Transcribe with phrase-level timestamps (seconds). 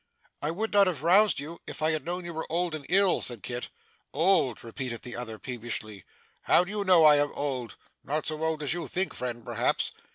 [0.41, 3.21] 'I would not have roused you, if I had known you were old and ill,'
[3.21, 3.69] said Kit.
[4.11, 6.05] 'Old!' repeated the other peevishly.
[6.41, 7.77] 'How do you know I am old?
[8.03, 9.91] Not so old as you think, friend, perhaps.